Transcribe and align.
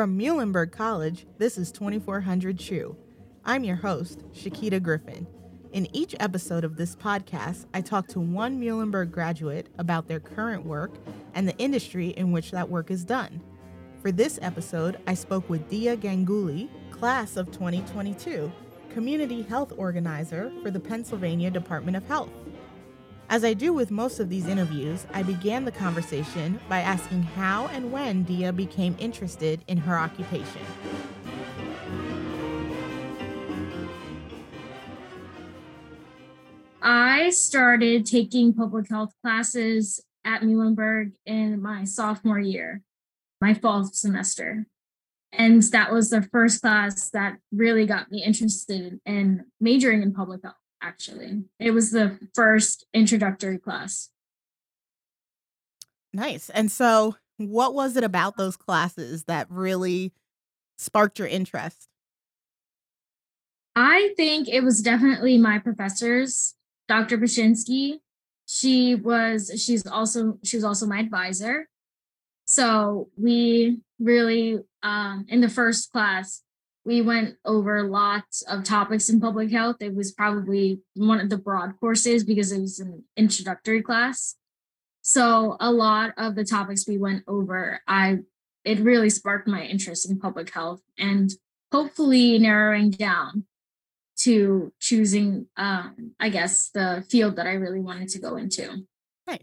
From 0.00 0.18
Muhlenberg 0.18 0.72
College, 0.72 1.26
this 1.36 1.58
is 1.58 1.70
2400 1.72 2.58
Chew. 2.58 2.96
I'm 3.44 3.64
your 3.64 3.76
host, 3.76 4.24
Shakita 4.32 4.82
Griffin. 4.82 5.26
In 5.74 5.94
each 5.94 6.16
episode 6.18 6.64
of 6.64 6.78
this 6.78 6.96
podcast, 6.96 7.66
I 7.74 7.82
talk 7.82 8.08
to 8.08 8.18
one 8.18 8.58
Muhlenberg 8.58 9.10
graduate 9.10 9.68
about 9.76 10.08
their 10.08 10.18
current 10.18 10.64
work 10.64 10.92
and 11.34 11.46
the 11.46 11.54
industry 11.58 12.14
in 12.16 12.32
which 12.32 12.50
that 12.50 12.70
work 12.70 12.90
is 12.90 13.04
done. 13.04 13.42
For 14.00 14.10
this 14.10 14.38
episode, 14.40 14.98
I 15.06 15.12
spoke 15.12 15.50
with 15.50 15.68
Dia 15.68 15.98
Ganguly, 15.98 16.70
class 16.90 17.36
of 17.36 17.52
2022, 17.52 18.50
community 18.94 19.42
health 19.42 19.74
organizer 19.76 20.50
for 20.62 20.70
the 20.70 20.80
Pennsylvania 20.80 21.50
Department 21.50 21.98
of 21.98 22.08
Health. 22.08 22.30
As 23.30 23.44
I 23.44 23.54
do 23.54 23.72
with 23.72 23.92
most 23.92 24.18
of 24.18 24.28
these 24.28 24.48
interviews, 24.48 25.06
I 25.14 25.22
began 25.22 25.64
the 25.64 25.70
conversation 25.70 26.58
by 26.68 26.80
asking 26.80 27.22
how 27.22 27.68
and 27.68 27.92
when 27.92 28.24
Dia 28.24 28.52
became 28.52 28.96
interested 28.98 29.62
in 29.68 29.78
her 29.78 29.96
occupation. 29.96 30.62
I 36.82 37.30
started 37.30 38.04
taking 38.04 38.52
public 38.52 38.90
health 38.90 39.12
classes 39.22 40.02
at 40.24 40.42
Muhlenberg 40.42 41.12
in 41.24 41.62
my 41.62 41.84
sophomore 41.84 42.40
year, 42.40 42.82
my 43.40 43.54
fall 43.54 43.84
semester. 43.84 44.66
And 45.30 45.62
that 45.70 45.92
was 45.92 46.10
the 46.10 46.22
first 46.32 46.62
class 46.62 47.10
that 47.10 47.36
really 47.52 47.86
got 47.86 48.10
me 48.10 48.24
interested 48.24 48.98
in 49.06 49.44
majoring 49.60 50.02
in 50.02 50.12
public 50.12 50.40
health, 50.42 50.56
actually. 50.82 51.44
It 51.58 51.72
was 51.72 51.90
the 51.90 52.18
first 52.34 52.86
introductory 52.92 53.58
class. 53.58 54.10
Nice. 56.12 56.50
And 56.50 56.70
so, 56.70 57.16
what 57.36 57.74
was 57.74 57.96
it 57.96 58.04
about 58.04 58.36
those 58.36 58.56
classes 58.56 59.24
that 59.24 59.46
really 59.50 60.12
sparked 60.78 61.18
your 61.18 61.28
interest? 61.28 61.88
I 63.76 64.12
think 64.16 64.48
it 64.48 64.62
was 64.62 64.82
definitely 64.82 65.38
my 65.38 65.58
professors 65.58 66.54
Dr. 66.90 67.18
Pashinsky. 67.18 68.00
She 68.46 68.96
was 68.96 69.52
she's 69.64 69.86
also 69.86 70.38
she 70.42 70.56
was 70.56 70.64
also 70.64 70.86
my 70.86 70.98
advisor. 70.98 71.68
So 72.46 73.10
we 73.16 73.78
really 74.00 74.58
um, 74.82 75.24
in 75.28 75.40
the 75.40 75.48
first 75.48 75.92
class 75.92 76.42
we 76.84 77.02
went 77.02 77.36
over 77.44 77.82
lots 77.82 78.42
of 78.42 78.64
topics 78.64 79.08
in 79.08 79.20
public 79.20 79.50
health. 79.50 79.76
It 79.80 79.94
was 79.94 80.12
probably 80.12 80.80
one 80.94 81.20
of 81.20 81.28
the 81.28 81.36
broad 81.36 81.78
courses 81.78 82.24
because 82.24 82.52
it 82.52 82.60
was 82.60 82.80
an 82.80 83.04
introductory 83.16 83.82
class. 83.82 84.36
So 85.02 85.56
a 85.60 85.70
lot 85.70 86.12
of 86.16 86.34
the 86.34 86.44
topics 86.44 86.86
we 86.86 86.98
went 86.98 87.24
over, 87.26 87.80
I 87.86 88.20
it 88.64 88.80
really 88.80 89.10
sparked 89.10 89.48
my 89.48 89.62
interest 89.62 90.08
in 90.08 90.18
public 90.18 90.52
health 90.52 90.82
and 90.98 91.30
hopefully 91.72 92.38
narrowing 92.38 92.90
down 92.90 93.44
to 94.18 94.72
choosing 94.78 95.46
um, 95.56 96.12
i 96.20 96.28
guess 96.28 96.70
the 96.74 97.04
field 97.08 97.36
that 97.36 97.46
i 97.46 97.52
really 97.52 97.80
wanted 97.80 98.08
to 98.08 98.18
go 98.18 98.36
into 98.36 98.84
nice 99.26 99.38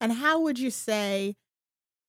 and 0.00 0.12
how 0.12 0.40
would 0.40 0.58
you 0.58 0.70
say 0.70 1.36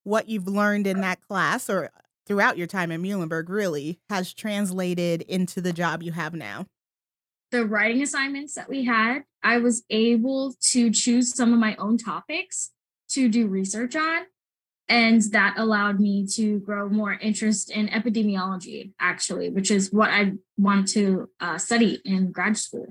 what 0.04 0.30
you've 0.30 0.48
learned 0.48 0.88
in 0.88 1.02
that 1.02 1.22
class 1.22 1.70
or 1.70 1.90
throughout 2.26 2.58
your 2.58 2.68
time 2.68 2.92
at 2.92 3.00
muhlenberg 3.00 3.50
really 3.50 4.00
has 4.10 4.34
translated 4.34 5.22
into 5.24 5.62
the 5.62 5.74
job 5.74 6.04
you 6.04 6.12
have 6.12 6.34
now? 6.34 6.66
The 7.52 7.66
writing 7.66 8.02
assignments 8.02 8.56
that 8.56 8.70
we 8.70 8.86
had 8.86 9.24
i 9.44 9.58
was 9.58 9.84
able 9.90 10.56
to 10.72 10.92
choose 10.92 11.34
some 11.36 11.54
of 11.54 11.60
my 11.60 11.76
own 11.78 11.98
topics 11.98 12.72
to 13.10 13.30
do 13.30 13.48
research 13.48 13.96
on 13.96 14.24
and 14.90 15.22
that 15.32 15.56
allowed 15.58 16.00
me 16.00 16.28
to 16.28 16.60
grow 16.60 16.90
more 16.90 17.14
interest 17.14 17.72
in 17.72 17.88
epidemiology 17.88 18.92
actually 19.00 19.50
which 19.50 19.72
is 19.72 19.94
what 19.94 20.10
i 20.10 20.34
want 20.58 20.88
to 20.90 21.30
uh, 21.40 21.58
study 21.58 22.02
in 22.06 22.32
grad 22.32 22.58
school. 22.58 22.88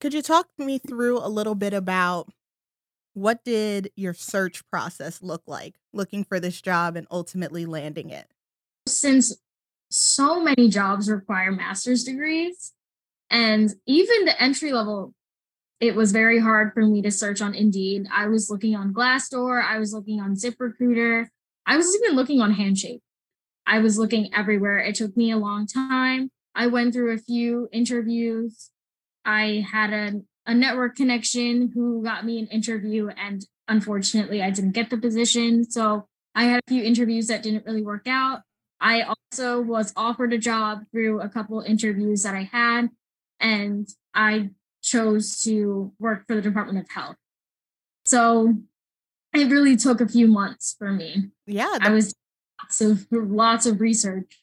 Could 0.00 0.14
you 0.14 0.22
talk 0.22 0.46
me 0.58 0.78
through 0.78 1.18
a 1.18 1.28
little 1.28 1.56
bit 1.56 1.72
about 1.74 2.28
what 3.14 3.44
did 3.44 3.90
your 3.96 4.14
search 4.14 4.62
process 4.70 5.22
look 5.22 5.42
like 5.46 5.74
looking 5.92 6.22
for 6.22 6.38
this 6.38 6.60
job 6.60 6.94
and 6.94 7.06
ultimately 7.10 7.66
landing 7.66 8.10
it 8.10 8.30
since 8.88 9.36
so 9.90 10.40
many 10.40 10.68
jobs 10.68 11.10
require 11.10 11.52
master's 11.52 12.04
degrees 12.04 12.72
and 13.30 13.74
even 13.86 14.24
the 14.24 14.42
entry 14.42 14.72
level 14.72 15.14
it 15.80 15.94
was 15.94 16.10
very 16.10 16.40
hard 16.40 16.72
for 16.74 16.82
me 16.82 17.02
to 17.02 17.10
search 17.12 17.40
on 17.40 17.54
Indeed. 17.54 18.08
I 18.12 18.26
was 18.26 18.50
looking 18.50 18.74
on 18.74 18.92
Glassdoor, 18.92 19.62
I 19.62 19.78
was 19.78 19.92
looking 19.92 20.20
on 20.20 20.34
ZipRecruiter, 20.34 21.28
I 21.68 21.76
was 21.76 21.94
even 21.94 22.16
looking 22.16 22.40
on 22.40 22.54
Handshake. 22.54 23.02
I 23.66 23.80
was 23.80 23.98
looking 23.98 24.34
everywhere. 24.34 24.78
It 24.78 24.94
took 24.94 25.14
me 25.16 25.30
a 25.30 25.36
long 25.36 25.66
time. 25.66 26.30
I 26.54 26.66
went 26.68 26.94
through 26.94 27.12
a 27.12 27.18
few 27.18 27.68
interviews. 27.70 28.70
I 29.26 29.66
had 29.70 29.92
a, 29.92 30.22
a 30.46 30.54
network 30.54 30.96
connection 30.96 31.70
who 31.74 32.02
got 32.02 32.24
me 32.24 32.38
an 32.38 32.46
interview, 32.46 33.08
and 33.08 33.44
unfortunately, 33.68 34.42
I 34.42 34.50
didn't 34.50 34.72
get 34.72 34.88
the 34.88 34.96
position. 34.96 35.70
So 35.70 36.08
I 36.34 36.44
had 36.44 36.62
a 36.66 36.70
few 36.70 36.82
interviews 36.82 37.26
that 37.26 37.42
didn't 37.42 37.66
really 37.66 37.82
work 37.82 38.06
out. 38.08 38.40
I 38.80 39.02
also 39.02 39.60
was 39.60 39.92
offered 39.96 40.32
a 40.32 40.38
job 40.38 40.84
through 40.92 41.20
a 41.20 41.28
couple 41.28 41.60
interviews 41.60 42.22
that 42.22 42.34
I 42.34 42.48
had, 42.50 42.88
and 43.40 43.88
I 44.14 44.50
chose 44.82 45.42
to 45.42 45.92
work 45.98 46.26
for 46.26 46.36
the 46.36 46.42
Department 46.42 46.78
of 46.78 46.90
Health. 46.90 47.16
So 48.04 48.54
it 49.34 49.50
really 49.50 49.76
took 49.76 50.00
a 50.00 50.08
few 50.08 50.28
months 50.28 50.74
for 50.78 50.92
me. 50.92 51.30
Yeah. 51.46 51.78
I 51.80 51.90
was 51.90 52.14
lots 52.62 52.80
of 52.80 53.06
lots 53.10 53.66
of 53.66 53.80
research. 53.80 54.40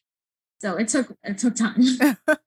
So 0.60 0.76
it 0.76 0.88
took 0.88 1.12
it 1.22 1.38
took 1.38 1.54
time. 1.54 1.82
and 2.00 2.38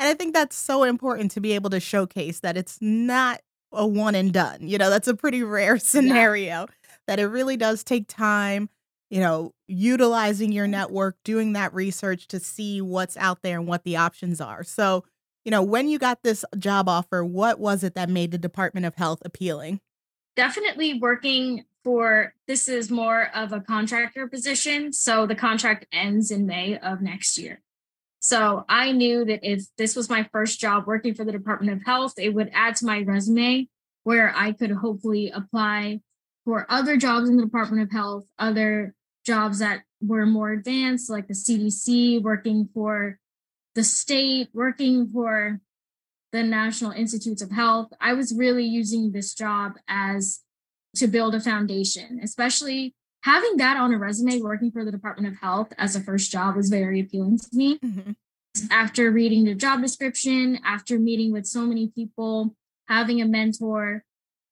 I 0.00 0.14
think 0.14 0.34
that's 0.34 0.56
so 0.56 0.82
important 0.82 1.30
to 1.32 1.40
be 1.40 1.52
able 1.52 1.70
to 1.70 1.80
showcase 1.80 2.40
that 2.40 2.56
it's 2.56 2.78
not 2.80 3.40
a 3.72 3.86
one 3.86 4.14
and 4.14 4.32
done. 4.32 4.66
You 4.66 4.78
know, 4.78 4.90
that's 4.90 5.08
a 5.08 5.14
pretty 5.14 5.42
rare 5.42 5.78
scenario 5.78 6.44
yeah. 6.44 6.66
that 7.06 7.18
it 7.18 7.26
really 7.26 7.56
does 7.56 7.84
take 7.84 8.08
time, 8.08 8.68
you 9.10 9.20
know, 9.20 9.52
utilizing 9.68 10.52
your 10.52 10.66
network, 10.66 11.16
doing 11.24 11.52
that 11.52 11.74
research 11.74 12.26
to 12.28 12.40
see 12.40 12.80
what's 12.80 13.16
out 13.16 13.42
there 13.42 13.58
and 13.58 13.68
what 13.68 13.84
the 13.84 13.96
options 13.96 14.40
are. 14.40 14.62
So 14.62 15.04
you 15.44 15.50
know, 15.50 15.62
when 15.62 15.88
you 15.88 15.98
got 15.98 16.22
this 16.22 16.44
job 16.58 16.88
offer, 16.88 17.24
what 17.24 17.60
was 17.60 17.84
it 17.84 17.94
that 17.94 18.08
made 18.08 18.30
the 18.30 18.38
Department 18.38 18.86
of 18.86 18.94
Health 18.94 19.20
appealing? 19.24 19.80
Definitely 20.36 20.98
working 20.98 21.64
for 21.84 22.32
this 22.48 22.66
is 22.66 22.90
more 22.90 23.30
of 23.34 23.52
a 23.52 23.60
contractor 23.60 24.26
position. 24.26 24.92
So 24.92 25.26
the 25.26 25.34
contract 25.34 25.86
ends 25.92 26.30
in 26.30 26.46
May 26.46 26.78
of 26.78 27.02
next 27.02 27.36
year. 27.36 27.60
So 28.20 28.64
I 28.70 28.92
knew 28.92 29.26
that 29.26 29.40
if 29.42 29.66
this 29.76 29.94
was 29.94 30.08
my 30.08 30.26
first 30.32 30.58
job 30.58 30.86
working 30.86 31.12
for 31.12 31.26
the 31.26 31.32
Department 31.32 31.72
of 31.72 31.84
Health, 31.84 32.14
it 32.16 32.30
would 32.30 32.50
add 32.54 32.76
to 32.76 32.86
my 32.86 33.02
resume 33.02 33.68
where 34.02 34.34
I 34.34 34.52
could 34.52 34.70
hopefully 34.70 35.30
apply 35.30 36.00
for 36.44 36.66
other 36.68 36.96
jobs 36.96 37.28
in 37.28 37.36
the 37.36 37.44
Department 37.44 37.82
of 37.82 37.90
Health, 37.90 38.24
other 38.38 38.94
jobs 39.24 39.58
that 39.60 39.82
were 40.00 40.26
more 40.26 40.52
advanced, 40.52 41.10
like 41.10 41.26
the 41.26 41.34
CDC, 41.34 42.22
working 42.22 42.68
for 42.74 43.18
the 43.74 43.84
state, 43.84 44.48
working 44.52 45.08
for 45.08 45.60
the 46.32 46.42
National 46.42 46.90
Institutes 46.90 47.42
of 47.42 47.50
Health, 47.50 47.92
I 48.00 48.12
was 48.12 48.34
really 48.34 48.64
using 48.64 49.12
this 49.12 49.34
job 49.34 49.74
as 49.88 50.40
to 50.96 51.06
build 51.06 51.34
a 51.34 51.40
foundation, 51.40 52.20
especially 52.22 52.94
having 53.22 53.56
that 53.56 53.76
on 53.76 53.92
a 53.92 53.98
resume 53.98 54.40
working 54.40 54.70
for 54.70 54.84
the 54.84 54.92
Department 54.92 55.32
of 55.32 55.40
Health 55.40 55.72
as 55.78 55.96
a 55.96 56.00
first 56.00 56.30
job 56.30 56.56
was 56.56 56.68
very 56.68 57.00
appealing 57.00 57.38
to 57.38 57.48
me. 57.52 57.78
Mm-hmm. 57.78 58.12
After 58.70 59.10
reading 59.10 59.44
the 59.44 59.54
job 59.54 59.80
description, 59.80 60.60
after 60.64 60.98
meeting 60.98 61.32
with 61.32 61.46
so 61.46 61.62
many 61.62 61.88
people, 61.88 62.54
having 62.88 63.20
a 63.20 63.26
mentor, 63.26 64.04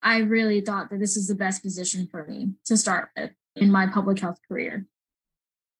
I 0.02 0.18
really 0.18 0.60
thought 0.60 0.90
that 0.90 1.00
this 1.00 1.16
is 1.16 1.28
the 1.28 1.34
best 1.34 1.62
position 1.62 2.08
for 2.10 2.26
me 2.26 2.52
to 2.64 2.76
start 2.76 3.10
with 3.16 3.30
in 3.56 3.70
my 3.70 3.86
public 3.86 4.18
health 4.18 4.38
career. 4.48 4.86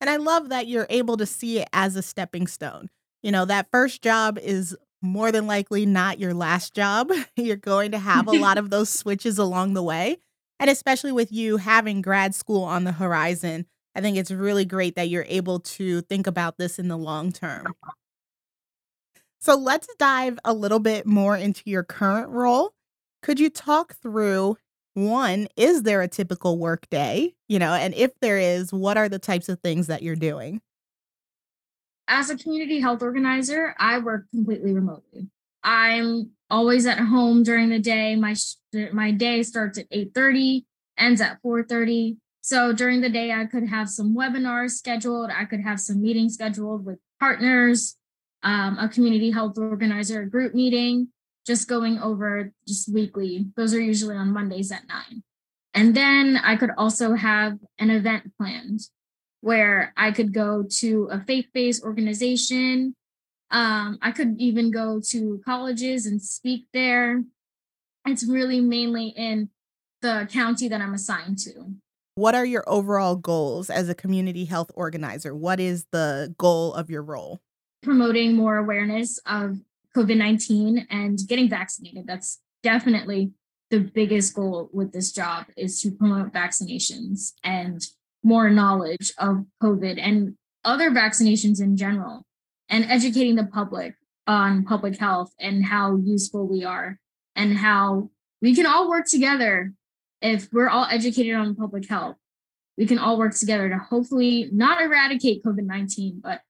And 0.00 0.10
I 0.10 0.16
love 0.16 0.48
that 0.48 0.66
you're 0.66 0.86
able 0.90 1.16
to 1.16 1.26
see 1.26 1.60
it 1.60 1.68
as 1.72 1.96
a 1.96 2.02
stepping 2.02 2.46
stone 2.46 2.88
you 3.22 3.30
know, 3.30 3.44
that 3.44 3.70
first 3.70 4.02
job 4.02 4.38
is 4.38 4.76
more 5.00 5.32
than 5.32 5.46
likely 5.46 5.86
not 5.86 6.18
your 6.18 6.34
last 6.34 6.74
job. 6.74 7.10
You're 7.36 7.56
going 7.56 7.92
to 7.92 7.98
have 7.98 8.26
a 8.28 8.32
lot 8.32 8.58
of 8.58 8.70
those 8.70 8.88
switches 8.90 9.38
along 9.38 9.74
the 9.74 9.82
way. 9.82 10.18
And 10.60 10.68
especially 10.68 11.12
with 11.12 11.32
you 11.32 11.56
having 11.56 12.02
grad 12.02 12.34
school 12.34 12.62
on 12.62 12.84
the 12.84 12.92
horizon, 12.92 13.66
I 13.94 14.00
think 14.00 14.16
it's 14.16 14.30
really 14.30 14.64
great 14.64 14.94
that 14.96 15.08
you're 15.08 15.26
able 15.28 15.60
to 15.60 16.02
think 16.02 16.26
about 16.26 16.56
this 16.56 16.78
in 16.78 16.88
the 16.88 16.96
long 16.96 17.32
term. 17.32 17.74
So 19.40 19.56
let's 19.56 19.88
dive 19.98 20.38
a 20.44 20.54
little 20.54 20.78
bit 20.78 21.04
more 21.04 21.36
into 21.36 21.62
your 21.66 21.82
current 21.82 22.28
role. 22.28 22.74
Could 23.22 23.40
you 23.40 23.50
talk 23.50 23.94
through 24.02 24.56
one, 24.94 25.48
is 25.56 25.84
there 25.84 26.02
a 26.02 26.08
typical 26.08 26.58
work 26.58 26.88
day? 26.90 27.34
You 27.48 27.58
know, 27.58 27.72
and 27.72 27.94
if 27.94 28.10
there 28.20 28.38
is, 28.38 28.72
what 28.72 28.98
are 28.98 29.08
the 29.08 29.18
types 29.18 29.48
of 29.48 29.60
things 29.60 29.86
that 29.86 30.02
you're 30.02 30.16
doing? 30.16 30.60
as 32.12 32.30
a 32.30 32.36
community 32.36 32.78
health 32.78 33.02
organizer, 33.02 33.74
I 33.78 33.98
work 33.98 34.26
completely 34.30 34.72
remotely. 34.74 35.28
I'm 35.64 36.30
always 36.50 36.86
at 36.86 36.98
home 36.98 37.42
during 37.42 37.70
the 37.70 37.78
day. 37.78 38.16
My 38.16 38.34
my 38.92 39.10
day 39.12 39.42
starts 39.42 39.78
at 39.78 39.86
8:30, 39.90 40.66
ends 40.98 41.20
at 41.20 41.40
4:30. 41.42 42.18
So 42.42 42.72
during 42.72 43.00
the 43.00 43.08
day, 43.08 43.32
I 43.32 43.46
could 43.46 43.68
have 43.68 43.88
some 43.88 44.14
webinars 44.14 44.72
scheduled, 44.72 45.30
I 45.30 45.44
could 45.46 45.60
have 45.60 45.80
some 45.80 46.02
meetings 46.02 46.34
scheduled 46.34 46.84
with 46.84 46.98
partners, 47.18 47.96
um, 48.42 48.76
a 48.78 48.88
community 48.88 49.30
health 49.30 49.56
organizer 49.56 50.26
group 50.26 50.54
meeting, 50.54 51.08
just 51.46 51.68
going 51.68 51.98
over 51.98 52.52
just 52.66 52.92
weekly. 52.92 53.46
Those 53.56 53.74
are 53.74 53.80
usually 53.80 54.16
on 54.16 54.32
Mondays 54.32 54.70
at 54.72 54.86
nine. 54.88 55.22
And 55.74 55.94
then 55.94 56.36
I 56.36 56.56
could 56.56 56.70
also 56.76 57.14
have 57.14 57.58
an 57.78 57.90
event 57.90 58.32
planned 58.36 58.80
where 59.40 59.92
I 59.96 60.12
could 60.12 60.32
go 60.32 60.64
to 60.80 61.08
a 61.10 61.20
faith 61.20 61.46
based 61.52 61.82
organization. 61.82 62.94
Um, 63.50 63.98
I 64.00 64.12
could 64.12 64.36
even 64.38 64.70
go 64.70 65.00
to 65.10 65.40
colleges 65.44 66.06
and 66.06 66.22
speak 66.22 66.66
there. 66.72 67.22
It's 68.06 68.26
really 68.26 68.60
mainly 68.60 69.08
in 69.08 69.50
the 70.00 70.28
county 70.30 70.68
that 70.68 70.80
I'm 70.80 70.94
assigned 70.94 71.38
to. 71.40 71.74
What 72.14 72.34
are 72.34 72.44
your 72.44 72.64
overall 72.66 73.16
goals 73.16 73.70
as 73.70 73.88
a 73.88 73.94
community 73.94 74.44
health 74.44 74.70
organizer? 74.74 75.34
What 75.34 75.60
is 75.60 75.86
the 75.92 76.34
goal 76.38 76.74
of 76.74 76.90
your 76.90 77.02
role? 77.02 77.40
Promoting 77.82 78.36
more 78.36 78.58
awareness 78.58 79.18
of 79.24 79.58
COVID 79.96 80.16
19 80.16 80.86
and 80.90 81.18
getting 81.28 81.48
vaccinated. 81.48 82.06
That's 82.06 82.40
definitely 82.62 83.32
the 83.70 83.80
biggest 83.80 84.34
goal 84.34 84.68
with 84.72 84.92
this 84.92 85.12
job 85.12 85.46
is 85.56 85.80
to 85.80 85.90
promote 85.90 86.32
vaccinations 86.32 87.32
and 87.42 87.80
more 88.22 88.50
knowledge 88.50 89.12
of 89.18 89.46
COVID 89.62 89.98
and 89.98 90.36
other 90.64 90.90
vaccinations 90.90 91.60
in 91.60 91.76
general, 91.76 92.24
and 92.68 92.84
educating 92.84 93.34
the 93.34 93.46
public 93.46 93.94
on 94.26 94.64
public 94.64 94.96
health 94.98 95.32
and 95.40 95.64
how 95.64 95.96
useful 95.96 96.46
we 96.46 96.64
are 96.64 96.98
and 97.34 97.56
how 97.56 98.10
we 98.40 98.54
can 98.54 98.66
all 98.66 98.88
work 98.88 99.06
together 99.06 99.72
if 100.20 100.48
we're 100.52 100.68
all 100.68 100.86
educated 100.90 101.34
on 101.34 101.56
public 101.56 101.88
health. 101.88 102.16
We 102.78 102.86
can 102.86 102.98
all 102.98 103.18
work 103.18 103.34
together 103.34 103.68
to 103.68 103.76
hopefully 103.76 104.48
not 104.52 104.80
eradicate 104.80 105.42
COVID 105.44 105.64
19, 105.64 106.20
but 106.22 106.40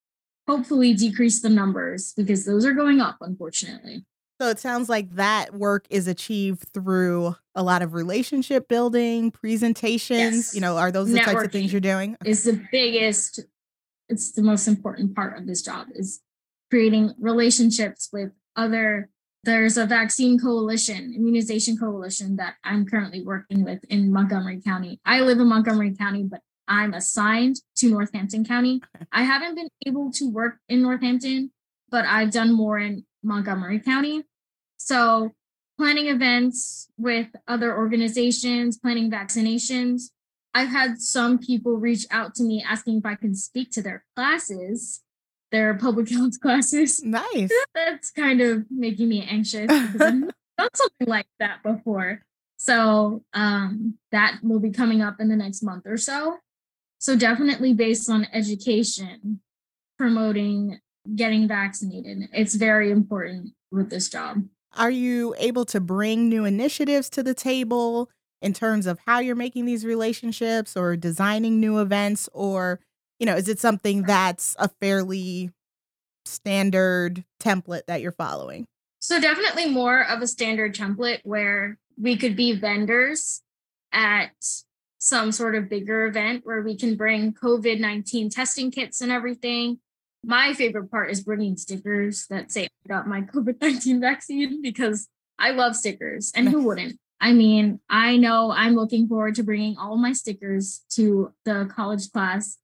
hopefully 0.48 0.94
decrease 0.94 1.40
the 1.40 1.48
numbers 1.48 2.12
because 2.16 2.44
those 2.44 2.64
are 2.64 2.72
going 2.72 3.00
up, 3.00 3.18
unfortunately. 3.20 4.04
So 4.40 4.48
it 4.48 4.58
sounds 4.58 4.88
like 4.88 5.14
that 5.14 5.54
work 5.54 5.86
is 5.88 6.08
achieved 6.08 6.64
through 6.74 7.36
a 7.54 7.62
lot 7.62 7.80
of 7.80 7.94
relationship 7.94 8.66
building, 8.66 9.30
presentations. 9.30 10.34
Yes. 10.34 10.54
You 10.54 10.60
know, 10.60 10.78
are 10.78 10.90
those 10.90 11.12
the 11.12 11.20
types 11.20 11.44
of 11.44 11.52
things 11.52 11.72
you're 11.72 11.80
doing? 11.80 12.16
Is 12.24 12.42
the 12.42 12.60
biggest, 12.72 13.40
it's 14.08 14.32
the 14.32 14.42
most 14.42 14.66
important 14.66 15.14
part 15.14 15.38
of 15.38 15.46
this 15.46 15.62
job 15.62 15.88
is 15.94 16.20
creating 16.70 17.14
relationships 17.20 18.08
with 18.12 18.32
other. 18.56 19.10
There's 19.44 19.76
a 19.76 19.86
vaccine 19.86 20.38
coalition, 20.40 21.14
immunization 21.16 21.76
coalition 21.76 22.36
that 22.36 22.54
I'm 22.64 22.86
currently 22.86 23.22
working 23.22 23.64
with 23.64 23.84
in 23.90 24.12
Montgomery 24.12 24.60
County. 24.60 25.00
I 25.04 25.20
live 25.20 25.38
in 25.38 25.48
Montgomery 25.48 25.94
County, 25.96 26.24
but 26.24 26.40
I'm 26.68 26.94
assigned 26.94 27.56
to 27.76 27.88
Northampton 27.88 28.44
County. 28.44 28.80
I 29.12 29.22
haven't 29.24 29.54
been 29.54 29.68
able 29.86 30.10
to 30.12 30.30
work 30.30 30.58
in 30.68 30.82
Northampton, 30.82 31.50
but 31.90 32.04
I've 32.04 32.30
done 32.30 32.52
more 32.52 32.78
in 32.78 33.04
Montgomery 33.22 33.80
County. 33.80 34.24
So, 34.78 35.32
planning 35.78 36.08
events 36.08 36.88
with 36.96 37.28
other 37.48 37.76
organizations, 37.76 38.78
planning 38.78 39.10
vaccinations. 39.10 40.10
I've 40.54 40.68
had 40.68 41.00
some 41.00 41.38
people 41.38 41.76
reach 41.76 42.06
out 42.10 42.34
to 42.36 42.42
me 42.42 42.64
asking 42.66 42.98
if 42.98 43.06
I 43.06 43.14
can 43.14 43.34
speak 43.34 43.70
to 43.72 43.82
their 43.82 44.04
classes, 44.14 45.02
their 45.50 45.74
public 45.74 46.08
health 46.10 46.40
classes. 46.40 47.02
Nice. 47.02 47.50
That's 47.74 48.10
kind 48.10 48.40
of 48.40 48.66
making 48.70 49.08
me 49.08 49.26
anxious 49.28 49.66
because 49.66 50.00
I've 50.00 50.20
done 50.58 50.68
something 50.74 51.06
like 51.06 51.26
that 51.38 51.62
before. 51.62 52.22
So, 52.56 53.24
um, 53.34 53.98
that 54.12 54.38
will 54.42 54.60
be 54.60 54.70
coming 54.70 55.02
up 55.02 55.16
in 55.20 55.28
the 55.28 55.36
next 55.36 55.62
month 55.62 55.84
or 55.86 55.96
so. 55.96 56.38
So, 57.02 57.16
definitely 57.16 57.72
based 57.74 58.08
on 58.08 58.28
education, 58.32 59.40
promoting 59.98 60.78
getting 61.16 61.48
vaccinated. 61.48 62.28
It's 62.32 62.54
very 62.54 62.92
important 62.92 63.54
with 63.72 63.90
this 63.90 64.08
job. 64.08 64.44
Are 64.76 64.88
you 64.88 65.34
able 65.36 65.64
to 65.64 65.80
bring 65.80 66.28
new 66.28 66.44
initiatives 66.44 67.10
to 67.10 67.24
the 67.24 67.34
table 67.34 68.08
in 68.40 68.52
terms 68.52 68.86
of 68.86 69.00
how 69.04 69.18
you're 69.18 69.34
making 69.34 69.64
these 69.64 69.84
relationships 69.84 70.76
or 70.76 70.94
designing 70.94 71.58
new 71.58 71.80
events? 71.80 72.28
Or, 72.32 72.78
you 73.18 73.26
know, 73.26 73.34
is 73.34 73.48
it 73.48 73.58
something 73.58 74.04
that's 74.04 74.54
a 74.60 74.68
fairly 74.80 75.50
standard 76.24 77.24
template 77.40 77.86
that 77.88 78.00
you're 78.00 78.12
following? 78.12 78.64
So, 79.00 79.20
definitely 79.20 79.68
more 79.68 80.08
of 80.08 80.22
a 80.22 80.28
standard 80.28 80.76
template 80.76 81.18
where 81.24 81.78
we 82.00 82.16
could 82.16 82.36
be 82.36 82.52
vendors 82.52 83.42
at 83.90 84.30
some 85.02 85.32
sort 85.32 85.56
of 85.56 85.68
bigger 85.68 86.06
event 86.06 86.42
where 86.44 86.62
we 86.62 86.76
can 86.76 86.94
bring 86.94 87.34
COVID 87.34 87.80
19 87.80 88.30
testing 88.30 88.70
kits 88.70 89.00
and 89.00 89.10
everything. 89.10 89.80
My 90.24 90.54
favorite 90.54 90.92
part 90.92 91.10
is 91.10 91.24
bringing 91.24 91.56
stickers 91.56 92.28
that 92.30 92.52
say 92.52 92.66
I 92.66 92.88
got 92.88 93.08
my 93.08 93.20
COVID 93.34 93.60
19 93.60 94.00
vaccine 94.00 94.62
because 94.62 95.08
I 95.40 95.50
love 95.50 95.74
stickers 95.74 96.30
and 96.36 96.48
who 96.48 96.62
wouldn't? 96.62 97.00
I 97.20 97.32
mean, 97.32 97.80
I 97.90 98.16
know 98.16 98.52
I'm 98.52 98.76
looking 98.76 99.08
forward 99.08 99.34
to 99.36 99.42
bringing 99.42 99.76
all 99.76 99.96
my 99.96 100.12
stickers 100.12 100.82
to 100.90 101.32
the 101.44 101.68
college 101.74 102.12
class 102.12 102.58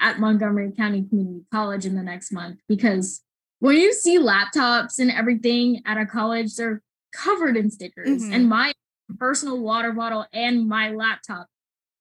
at 0.00 0.18
Montgomery 0.18 0.72
County 0.72 1.06
Community 1.08 1.44
College 1.52 1.86
in 1.86 1.94
the 1.94 2.02
next 2.02 2.32
month 2.32 2.58
because 2.68 3.22
when 3.60 3.76
you 3.76 3.92
see 3.92 4.18
laptops 4.18 4.98
and 4.98 5.12
everything 5.12 5.80
at 5.86 5.96
a 5.96 6.06
college, 6.06 6.56
they're 6.56 6.82
covered 7.14 7.56
in 7.56 7.70
stickers. 7.70 8.24
Mhm. 8.24 8.34
And 8.34 8.48
my 8.48 8.72
personal 9.16 9.60
water 9.60 9.92
bottle 9.92 10.26
and 10.32 10.68
my 10.68 10.90
laptop 10.90 11.46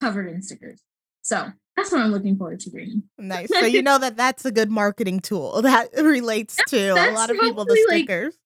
covered 0.03 0.27
in 0.27 0.41
stickers. 0.41 0.81
So 1.21 1.51
that's 1.77 1.91
what 1.91 2.01
I'm 2.01 2.11
looking 2.11 2.37
forward 2.37 2.59
to 2.61 2.69
bringing. 2.69 3.03
Nice. 3.17 3.49
So 3.49 3.65
you 3.65 3.81
know 3.81 3.97
that 3.97 4.17
that's 4.17 4.43
a 4.45 4.51
good 4.51 4.69
marketing 4.69 5.21
tool 5.21 5.61
that 5.63 5.89
relates 5.95 6.59
to 6.67 6.89
a 6.89 7.11
lot 7.11 7.29
of 7.29 7.39
people, 7.39 7.65
the 7.65 7.75
probably, 7.75 7.85
like, 7.97 8.03
stickers. 8.05 8.37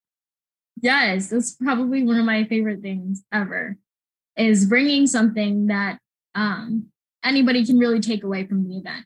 Yes, 0.82 1.30
that's 1.30 1.54
probably 1.56 2.04
one 2.04 2.18
of 2.20 2.26
my 2.26 2.44
favorite 2.46 2.82
things 2.82 3.24
ever 3.32 3.78
is 4.38 4.66
bringing 4.68 5.08
something 5.08 5.68
that 5.68 5.98
um, 6.36 6.88
anybody 7.24 7.66
can 7.66 7.80
really 7.80 8.00
take 8.00 8.24
away 8.24 8.46
from 8.46 8.68
the 8.68 8.78
event. 8.78 9.06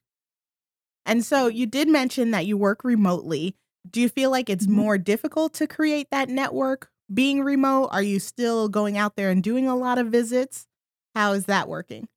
And 1.05 1.23
so 1.25 1.47
you 1.47 1.65
did 1.65 1.87
mention 1.87 2.31
that 2.31 2.45
you 2.45 2.57
work 2.57 2.83
remotely. 2.83 3.55
Do 3.89 4.01
you 4.01 4.09
feel 4.09 4.29
like 4.29 4.49
it's 4.49 4.67
Mhm. 4.67 4.71
more 4.71 4.97
difficult 4.97 5.53
to 5.55 5.67
create 5.67 6.09
that 6.11 6.27
network 6.29 6.89
being 7.11 7.41
remote? 7.41 7.87
Are 7.87 8.03
you 8.03 8.19
still 8.19 8.67
going 8.67 8.97
out 8.97 9.15
there 9.15 9.29
and 9.29 9.41
doing 9.41 9.67
a 9.67 9.75
lot 9.75 9.97
of 9.97 10.07
visits? 10.07 10.67
How 11.15 11.31
is 11.31 11.45
that 11.45 11.67
working? 11.69 12.07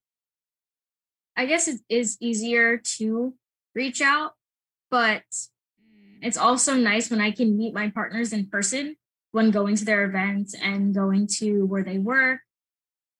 I 1.36 1.46
guess 1.46 1.68
it 1.68 1.80
is 1.88 2.16
easier 2.20 2.78
to 2.98 3.34
reach 3.74 4.00
out, 4.00 4.32
but 4.90 5.22
it's 6.22 6.38
mm. 6.38 6.42
also 6.42 6.74
nice 6.74 7.10
when 7.10 7.20
I 7.20 7.30
can 7.30 7.56
meet 7.56 7.74
my 7.74 7.90
partners 7.90 8.32
in 8.32 8.46
person 8.46 8.96
when 9.32 9.50
going 9.50 9.74
to 9.76 9.84
their 9.84 10.04
events 10.04 10.54
and 10.54 10.94
going 10.94 11.26
to 11.38 11.64
where 11.66 11.82
they 11.82 11.98
work 11.98 12.40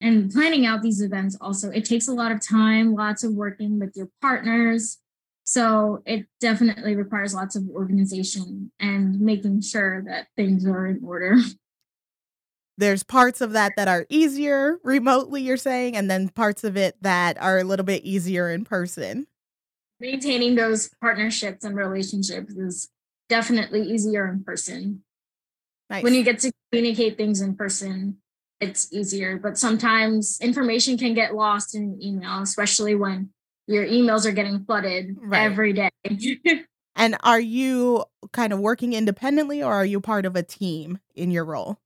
and 0.01 0.31
planning 0.31 0.65
out 0.65 0.81
these 0.81 1.01
events 1.01 1.37
also. 1.41 1.69
It 1.71 1.85
takes 1.85 2.07
a 2.07 2.13
lot 2.13 2.31
of 2.31 2.45
time 2.45 2.95
lots 2.95 3.23
of 3.23 3.33
working 3.33 3.79
with 3.79 3.93
your 3.95 4.09
partners 4.21 4.99
so 5.45 6.01
it 6.07 6.25
definitely 6.41 6.95
requires 6.95 7.35
lots 7.35 7.55
of 7.55 7.69
organization 7.69 8.71
and 8.79 9.21
making 9.21 9.61
sure 9.61 10.03
that 10.07 10.27
things 10.35 10.65
are 10.65 10.87
in 10.87 11.01
order 11.03 11.37
There's 12.77 13.03
parts 13.03 13.39
of 13.41 13.53
that 13.53 13.73
that 13.77 13.87
are 13.87 14.05
easier 14.09 14.77
remotely, 14.83 15.41
you're 15.41 15.55
saying, 15.57 15.95
and 15.95 16.09
then 16.11 16.29
parts 16.29 16.63
of 16.63 16.75
it 16.75 16.95
that 17.01 17.41
are 17.41 17.59
a 17.59 17.63
little 17.63 17.85
bit 17.85 18.03
easier 18.03 18.49
in 18.49 18.65
person. 18.65 19.27
maintaining 19.99 20.55
those 20.55 20.89
partnerships 21.01 21.63
and 21.63 21.75
relationships 21.75 22.53
is 22.53 22.89
definitely 23.29 23.81
easier 23.81 24.27
in 24.27 24.43
person 24.43 25.01
Nice. 25.89 26.03
when 26.03 26.13
you 26.13 26.23
get 26.23 26.39
to 26.39 26.51
communicate 26.71 27.15
things 27.17 27.41
in 27.41 27.55
person 27.55 28.17
it's 28.59 28.91
easier 28.93 29.37
but 29.37 29.57
sometimes 29.57 30.37
information 30.41 30.97
can 30.97 31.13
get 31.13 31.33
lost 31.33 31.75
in 31.75 31.97
email 32.03 32.41
especially 32.41 32.93
when 32.95 33.29
your 33.67 33.85
emails 33.85 34.25
are 34.25 34.31
getting 34.31 34.63
flooded 34.65 35.15
Right. 35.19 35.41
every 35.43 35.73
day 35.73 35.89
and 36.95 37.17
are 37.23 37.39
you 37.39 38.03
kind 38.33 38.51
of 38.53 38.59
working 38.59 38.93
independently 38.93 39.63
or 39.63 39.73
are 39.73 39.85
you 39.85 39.99
part 40.01 40.25
of 40.25 40.35
a 40.35 40.43
team 40.43 40.99
in 41.15 41.31
your 41.31 41.45
role? 41.45 41.79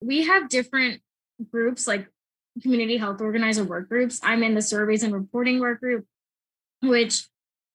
We 0.00 0.24
have 0.24 0.48
different 0.48 1.00
groups 1.50 1.86
like 1.86 2.06
community 2.62 2.96
health 2.96 3.20
organizer 3.20 3.64
work 3.64 3.88
groups. 3.88 4.20
I'm 4.22 4.42
in 4.42 4.54
the 4.54 4.62
surveys 4.62 5.02
and 5.02 5.14
reporting 5.14 5.60
work 5.60 5.80
group 5.80 6.06
which 6.82 7.28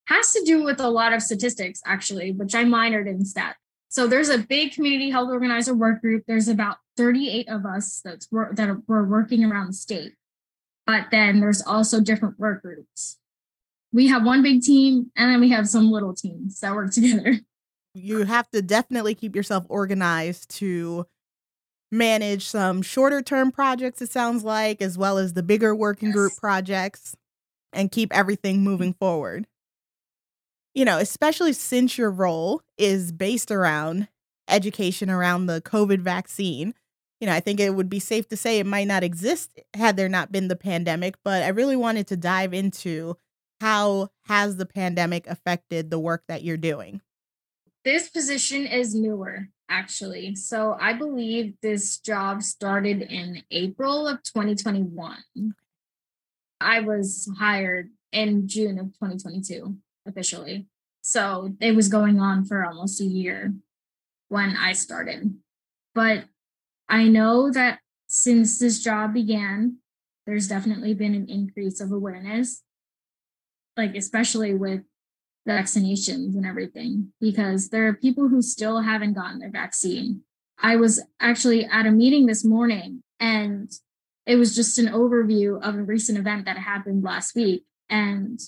has 0.08 0.34
to 0.34 0.44
do 0.46 0.64
with 0.64 0.80
a 0.80 0.90
lot 0.90 1.14
of 1.14 1.22
statistics 1.22 1.82
actually 1.86 2.32
which 2.32 2.56
i 2.56 2.64
minored 2.64 3.08
in 3.08 3.26
stat. 3.26 3.56
So 3.90 4.08
there's 4.08 4.30
a 4.30 4.40
big 4.40 4.74
community 4.74 5.10
health 5.10 5.30
organizer 5.30 5.74
work 5.74 6.02
group. 6.02 6.24
There's 6.28 6.48
about 6.48 6.78
38 6.98 7.48
of 7.48 7.66
us 7.66 8.02
that's 8.04 8.28
that 8.28 8.84
we're 8.88 9.06
working 9.06 9.46
around 9.46 9.68
the 9.68 9.74
state. 9.74 10.14
But 10.86 11.06
then 11.12 11.40
there's 11.40 11.62
also 11.62 12.02
different 12.02 12.38
work 12.40 12.62
groups. 12.62 13.18
We 13.94 14.08
have 14.08 14.26
one 14.26 14.44
big 14.44 14.62
team 14.62 15.12
and 15.16 15.32
then 15.32 15.40
we 15.40 15.50
have 15.50 15.68
some 15.70 15.92
little 15.92 16.14
teams 16.14 16.60
that 16.60 16.76
work 16.76 16.92
together. 16.94 17.40
You 17.94 18.26
have 18.26 18.50
to 18.52 18.62
definitely 18.62 19.16
keep 19.16 19.36
yourself 19.36 19.66
organized 19.70 20.50
to 20.58 21.06
manage 21.98 22.48
some 22.48 22.82
shorter 22.82 23.22
term 23.22 23.52
projects, 23.52 24.02
it 24.02 24.12
sounds 24.12 24.44
like, 24.44 24.82
as 24.82 24.98
well 24.98 25.18
as 25.18 25.34
the 25.34 25.44
bigger 25.44 25.76
working 25.76 26.12
group 26.12 26.34
projects. 26.38 27.16
and 27.74 27.92
keep 27.92 28.16
everything 28.16 28.64
moving 28.64 28.92
mm-hmm. 28.92 29.00
forward. 29.00 29.48
You 30.74 30.86
know, 30.86 30.98
especially 30.98 31.54
since 31.54 31.98
your 31.98 32.10
role 32.10 32.62
is 32.78 33.12
based 33.12 33.52
around 33.52 34.08
education 34.48 35.10
around 35.10 35.46
the 35.46 35.62
COVID 35.62 36.00
vaccine. 36.00 36.74
You 37.20 37.28
know, 37.28 37.34
I 37.34 37.40
think 37.40 37.60
it 37.60 37.76
would 37.76 37.90
be 37.90 38.00
safe 38.00 38.28
to 38.30 38.38
say 38.38 38.60
it 38.60 38.66
might 38.66 38.88
not 38.88 39.04
exist 39.04 39.60
had 39.74 39.98
there 39.98 40.10
not 40.10 40.32
been 40.32 40.48
the 40.48 40.56
pandemic, 40.56 41.16
but 41.24 41.44
I 41.44 41.50
really 41.50 41.76
wanted 41.76 42.08
to 42.08 42.18
dive 42.18 42.54
into 42.54 43.18
how 43.62 44.10
has 44.26 44.58
the 44.58 44.66
pandemic 44.66 45.28
affected 45.28 45.90
the 45.90 46.00
work 46.00 46.24
that 46.28 46.44
you're 46.44 46.58
doing? 46.58 47.02
This 47.84 48.10
position 48.10 48.66
is 48.66 48.94
newer, 48.94 49.50
actually. 49.70 50.36
So 50.36 50.78
I 50.80 50.94
believe 50.94 51.56
this 51.62 51.98
job 52.00 52.44
started 52.44 53.02
in 53.02 53.44
April 53.52 54.08
of 54.08 54.24
2021. 54.24 55.18
I 56.62 56.80
was 56.82 57.30
hired 57.38 57.90
in 58.12 58.48
June 58.48 58.80
of 58.80 58.88
2022 58.94 59.76
officially. 60.08 60.68
So 61.02 61.56
it 61.60 61.76
was 61.76 61.88
going 61.88 62.20
on 62.20 62.46
for 62.46 62.66
almost 62.66 63.02
a 63.02 63.06
year 63.06 63.54
when 64.30 64.56
I 64.58 64.74
started. 64.74 65.36
But 65.94 66.26
I 66.90 67.08
know 67.08 67.52
that 67.52 67.80
since 68.08 68.60
this 68.60 68.84
job 68.84 69.14
began, 69.14 69.78
there's 70.26 70.48
definitely 70.48 70.94
been 70.94 71.14
an 71.14 71.30
increase 71.30 71.80
of 71.80 71.92
awareness, 71.92 72.64
like 73.78 73.96
especially 73.96 74.54
with 74.54 74.82
vaccinations 75.48 76.36
and 76.36 76.46
everything, 76.46 77.12
because 77.20 77.70
there 77.70 77.88
are 77.88 77.94
people 77.94 78.28
who 78.28 78.42
still 78.42 78.82
haven't 78.82 79.14
gotten 79.14 79.40
their 79.40 79.52
vaccine. 79.52 80.22
I 80.60 80.76
was 80.78 81.04
actually 81.20 81.66
at 81.66 81.86
a 81.86 81.92
meeting 81.92 82.26
this 82.26 82.44
morning 82.44 83.04
and 83.20 83.72
it 84.26 84.38
was 84.38 84.56
just 84.56 84.80
an 84.80 84.88
overview 84.88 85.62
of 85.62 85.76
a 85.76 85.84
recent 85.84 86.18
event 86.18 86.46
that 86.46 86.58
happened 86.58 87.04
last 87.04 87.36
week. 87.36 87.66
And 87.90 88.40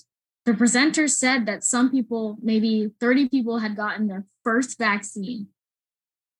the 0.44 0.54
presenter 0.54 1.06
said 1.06 1.46
that 1.46 1.62
some 1.62 1.90
people, 1.90 2.36
maybe 2.42 2.90
30 3.00 3.28
people, 3.28 3.58
had 3.58 3.76
gotten 3.76 4.08
their 4.08 4.24
first 4.42 4.78
vaccine 4.78 5.48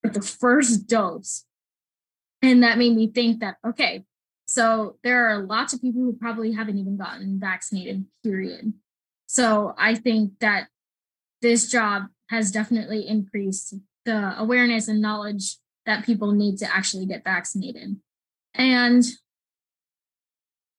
but 0.02 0.14
the 0.14 0.22
first 0.22 0.86
dose. 0.86 1.44
And 2.42 2.62
that 2.62 2.78
made 2.78 2.94
me 2.94 3.08
think 3.08 3.40
that, 3.40 3.56
okay, 3.66 4.04
so 4.46 4.96
there 5.02 5.28
are 5.28 5.42
lots 5.42 5.72
of 5.72 5.82
people 5.82 6.02
who 6.02 6.12
probably 6.12 6.52
haven't 6.52 6.78
even 6.78 6.96
gotten 6.96 7.38
vaccinated, 7.40 8.04
period. 8.22 8.72
So 9.38 9.72
I 9.78 9.94
think 9.94 10.32
that 10.40 10.66
this 11.42 11.70
job 11.70 12.06
has 12.28 12.50
definitely 12.50 13.06
increased 13.06 13.72
the 14.04 14.34
awareness 14.36 14.88
and 14.88 15.00
knowledge 15.00 15.58
that 15.86 16.04
people 16.04 16.32
need 16.32 16.58
to 16.58 16.76
actually 16.76 17.06
get 17.06 17.22
vaccinated. 17.22 18.00
And 18.52 19.04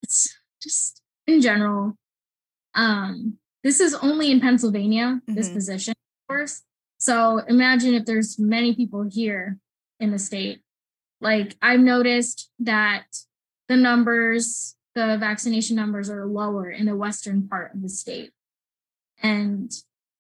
it's 0.03 0.35
just 0.61 1.01
in 1.25 1.39
general, 1.39 1.95
um, 2.75 3.37
this 3.63 3.79
is 3.79 3.95
only 3.95 4.29
in 4.29 4.41
Pennsylvania, 4.41 5.21
mm-hmm. 5.21 5.35
this 5.35 5.47
position, 5.47 5.91
of 5.93 6.27
course. 6.27 6.63
So 6.97 7.37
imagine 7.47 7.93
if 7.93 8.03
there's 8.03 8.37
many 8.37 8.75
people 8.75 9.07
here 9.09 9.57
in 10.01 10.11
the 10.11 10.19
state. 10.19 10.59
Like 11.21 11.55
I've 11.61 11.79
noticed 11.79 12.49
that 12.59 13.05
the 13.69 13.77
numbers, 13.77 14.75
the 14.95 15.15
vaccination 15.17 15.77
numbers 15.77 16.09
are 16.09 16.25
lower 16.25 16.69
in 16.69 16.87
the 16.87 16.95
western 16.97 17.47
part 17.47 17.73
of 17.73 17.81
the 17.81 17.87
state. 17.87 18.33
And 19.21 19.71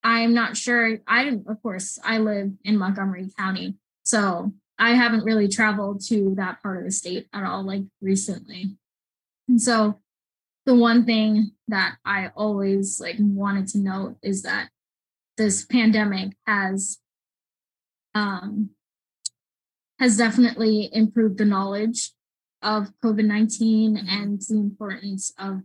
I'm 0.03 0.33
not 0.33 0.57
sure. 0.57 0.99
I 1.07 1.23
didn't, 1.23 1.47
of 1.47 1.61
course, 1.61 1.99
I 2.03 2.19
live 2.19 2.51
in 2.63 2.77
Montgomery 2.77 3.29
County. 3.37 3.75
So 4.03 4.53
I 4.77 4.91
haven't 4.91 5.25
really 5.25 5.47
traveled 5.47 6.01
to 6.07 6.33
that 6.35 6.61
part 6.61 6.77
of 6.77 6.85
the 6.85 6.91
state 6.91 7.27
at 7.33 7.43
all, 7.43 7.63
like 7.63 7.83
recently. 8.01 8.77
And 9.47 9.61
so 9.61 9.99
the 10.65 10.75
one 10.75 11.05
thing 11.05 11.51
that 11.67 11.97
I 12.05 12.31
always 12.35 12.99
like 13.01 13.17
wanted 13.19 13.67
to 13.69 13.79
note 13.79 14.17
is 14.21 14.43
that 14.43 14.69
this 15.37 15.65
pandemic 15.65 16.33
has 16.45 16.99
um, 18.15 18.71
has 19.99 20.17
definitely 20.17 20.89
improved 20.93 21.37
the 21.37 21.45
knowledge 21.45 22.13
of 22.61 22.91
COVID 23.03 23.25
19 23.25 23.97
mm-hmm. 23.97 24.07
and 24.07 24.41
the 24.41 24.55
importance 24.55 25.33
of 25.37 25.61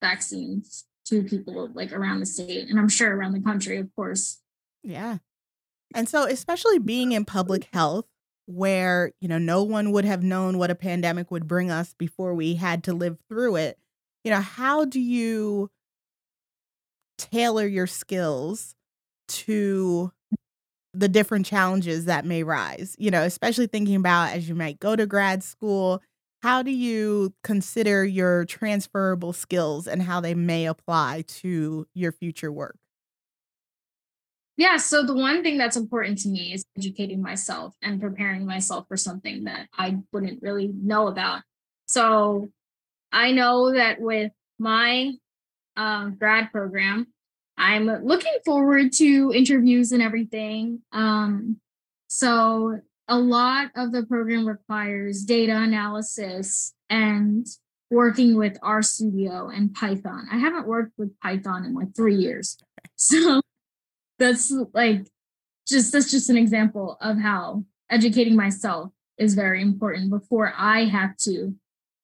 vaccines 0.00 0.87
to 1.08 1.22
people 1.22 1.70
like 1.74 1.92
around 1.92 2.20
the 2.20 2.26
state 2.26 2.68
and 2.68 2.78
I'm 2.78 2.88
sure 2.88 3.14
around 3.14 3.32
the 3.32 3.40
country, 3.40 3.78
of 3.78 3.94
course. 3.94 4.40
Yeah. 4.82 5.18
And 5.94 6.08
so, 6.08 6.24
especially 6.24 6.78
being 6.78 7.12
in 7.12 7.24
public 7.24 7.68
health, 7.72 8.06
where, 8.46 9.12
you 9.20 9.28
know, 9.28 9.38
no 9.38 9.62
one 9.62 9.92
would 9.92 10.06
have 10.06 10.22
known 10.22 10.58
what 10.58 10.70
a 10.70 10.74
pandemic 10.74 11.30
would 11.30 11.46
bring 11.46 11.70
us 11.70 11.94
before 11.98 12.34
we 12.34 12.54
had 12.54 12.82
to 12.84 12.94
live 12.94 13.18
through 13.28 13.56
it, 13.56 13.78
you 14.24 14.30
know, 14.30 14.40
how 14.40 14.84
do 14.84 15.00
you 15.00 15.70
tailor 17.18 17.66
your 17.66 17.86
skills 17.86 18.74
to 19.28 20.12
the 20.94 21.08
different 21.08 21.44
challenges 21.44 22.06
that 22.06 22.24
may 22.24 22.42
rise, 22.42 22.96
you 22.98 23.10
know, 23.10 23.22
especially 23.22 23.66
thinking 23.66 23.96
about 23.96 24.32
as 24.32 24.48
you 24.48 24.54
might 24.54 24.80
go 24.80 24.96
to 24.96 25.06
grad 25.06 25.42
school, 25.42 26.02
how 26.42 26.62
do 26.62 26.70
you 26.70 27.34
consider 27.42 28.04
your 28.04 28.44
transferable 28.44 29.32
skills 29.32 29.86
and 29.86 30.02
how 30.02 30.20
they 30.20 30.34
may 30.34 30.66
apply 30.66 31.24
to 31.26 31.86
your 31.94 32.12
future 32.12 32.52
work? 32.52 32.76
Yeah, 34.56 34.76
so 34.76 35.04
the 35.04 35.14
one 35.14 35.42
thing 35.44 35.56
that's 35.56 35.76
important 35.76 36.18
to 36.18 36.28
me 36.28 36.52
is 36.52 36.64
educating 36.76 37.22
myself 37.22 37.76
and 37.80 38.00
preparing 38.00 38.44
myself 38.44 38.86
for 38.88 38.96
something 38.96 39.44
that 39.44 39.68
I 39.76 39.98
wouldn't 40.12 40.42
really 40.42 40.68
know 40.68 41.06
about. 41.06 41.42
So 41.86 42.50
I 43.12 43.30
know 43.32 43.72
that 43.72 44.00
with 44.00 44.32
my 44.58 45.12
uh, 45.76 46.06
grad 46.06 46.50
program, 46.50 47.06
I'm 47.56 47.86
looking 48.04 48.36
forward 48.44 48.92
to 48.94 49.32
interviews 49.32 49.92
and 49.92 50.02
everything. 50.02 50.82
Um, 50.92 51.60
so 52.08 52.80
a 53.08 53.18
lot 53.18 53.70
of 53.74 53.92
the 53.92 54.04
program 54.04 54.46
requires 54.46 55.24
data 55.24 55.56
analysis 55.56 56.74
and 56.90 57.46
working 57.90 58.36
with 58.36 58.60
RStudio 58.60 59.54
and 59.54 59.74
Python. 59.74 60.28
I 60.30 60.36
haven't 60.36 60.66
worked 60.66 60.92
with 60.98 61.18
Python 61.20 61.64
in 61.64 61.74
like 61.74 61.94
three 61.96 62.16
years. 62.16 62.58
So 63.00 63.40
that's 64.18 64.52
like 64.74 65.06
just 65.68 65.92
that's 65.92 66.10
just 66.10 66.30
an 66.30 66.36
example 66.36 66.96
of 67.00 67.16
how 67.16 67.64
educating 67.88 68.34
myself 68.34 68.90
is 69.18 69.34
very 69.34 69.62
important 69.62 70.10
before 70.10 70.52
I 70.56 70.86
have 70.86 71.16
to 71.18 71.54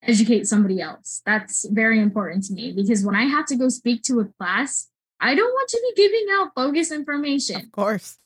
educate 0.04 0.46
somebody 0.46 0.80
else. 0.80 1.20
That's 1.26 1.64
very 1.68 2.00
important 2.00 2.44
to 2.44 2.52
me 2.52 2.72
because 2.72 3.04
when 3.04 3.16
I 3.16 3.24
have 3.24 3.46
to 3.46 3.56
go 3.56 3.68
speak 3.68 4.02
to 4.04 4.20
a 4.20 4.24
class, 4.38 4.88
I 5.20 5.34
don't 5.34 5.52
want 5.52 5.68
to 5.70 5.82
be 5.82 6.02
giving 6.02 6.26
out 6.32 6.54
bogus 6.54 6.92
information. 6.92 7.62
Of 7.62 7.72
course. 7.72 8.18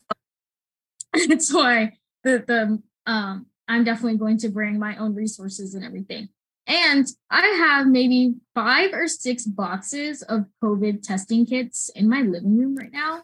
That's 1.29 1.53
why 1.53 1.98
the 2.25 2.45
the 2.47 2.83
um 3.11 3.47
I'm 3.67 3.85
definitely 3.85 4.19
going 4.19 4.39
to 4.39 4.49
bring 4.49 4.79
my 4.79 4.97
own 4.97 5.15
resources 5.15 5.75
and 5.75 5.85
everything. 5.85 6.29
And 6.67 7.07
I 7.31 7.47
have 7.47 7.87
maybe 7.87 8.35
five 8.55 8.93
or 8.93 9.09
six 9.09 9.45
boxes 9.45 10.23
of 10.23 10.45
COVID 10.63 11.03
testing 11.03 11.47
kits 11.47 11.91
in 11.95 12.09
my 12.09 12.21
living 12.21 12.59
room 12.59 12.77
right 12.77 12.93
now. 12.93 13.23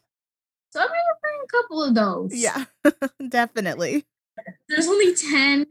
So 0.70 0.80
I'm 0.80 0.88
gonna 0.88 0.98
bring 1.22 1.40
a 1.42 1.62
couple 1.62 1.82
of 1.84 1.94
those. 1.94 2.34
Yeah, 2.34 2.64
definitely. 3.28 4.06
There's 4.68 4.88
only 4.88 5.14
10 5.14 5.66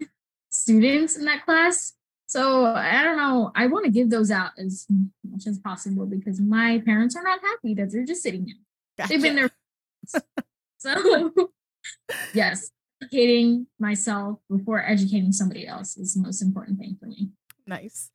students 0.49 1.17
in 1.17 1.25
that 1.25 1.45
class. 1.45 1.93
So 2.27 2.65
I 2.65 3.03
don't 3.03 3.17
know. 3.17 3.51
I 3.55 3.67
want 3.67 3.85
to 3.85 3.91
give 3.91 4.09
those 4.09 4.31
out 4.31 4.51
as 4.57 4.87
much 5.23 5.45
as 5.45 5.59
possible 5.59 6.05
because 6.05 6.39
my 6.39 6.81
parents 6.85 7.15
are 7.15 7.23
not 7.23 7.41
happy 7.41 7.73
that 7.75 7.91
they're 7.91 8.05
just 8.05 8.23
sitting 8.23 8.45
there. 8.45 8.55
Gotcha. 8.97 9.13
They've 9.13 9.21
been 9.21 9.35
there. 9.35 9.51
so 10.77 11.31
yes, 12.33 12.71
educating 13.03 13.67
myself 13.79 14.39
before 14.50 14.83
educating 14.86 15.31
somebody 15.31 15.67
else 15.67 15.98
is 15.98 16.13
the 16.13 16.22
most 16.22 16.41
important 16.41 16.79
thing 16.79 16.98
for 17.00 17.07
me. 17.07 17.29
Nice. 17.67 18.10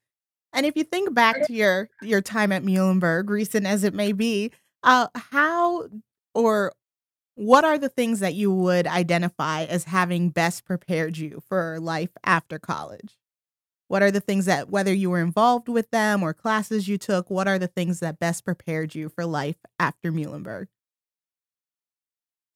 And 0.53 0.67
if 0.67 0.77
you 0.77 0.85
think 0.85 1.15
back 1.15 1.47
to 1.47 1.53
your 1.53 1.91
your 2.03 2.21
time 2.21 2.53
at 2.53 2.63
Muhlenberg, 2.63 3.29
recent 3.29 3.67
as 3.67 3.85
it 3.85 3.95
may 3.95 4.13
be, 4.13 4.51
uh, 4.83 5.09
how 5.15 5.89
or 6.35 6.73
what 7.35 7.65
are 7.65 7.79
the 7.79 7.89
things 7.89 8.21
that 8.21 8.35
you 8.35 8.53
would 8.53 8.87
identify 8.87 9.65
as 9.65 9.85
having 9.85 10.31
best 10.31 10.65
prepared 10.65 11.17
you 11.19 11.41
for 11.49 11.79
life 11.79 12.11
after 12.25 12.59
college? 12.59 13.17
What 13.87 14.03
are 14.03 14.11
the 14.11 14.21
things 14.21 14.47
that, 14.47 14.69
whether 14.69 14.93
you 14.93 15.09
were 15.11 15.21
involved 15.21 15.69
with 15.69 15.91
them 15.91 16.23
or 16.23 16.35
classes 16.35 16.89
you 16.89 16.99
took, 16.99 17.31
what 17.31 17.49
are 17.49 17.59
the 17.59 17.69
things 17.69 18.01
that 18.01 18.19
best 18.19 18.45
prepared 18.45 18.95
you 18.95 19.09
for 19.09 19.25
life 19.25 19.57
after 19.79 20.11
Muhlenberg? 20.11 20.67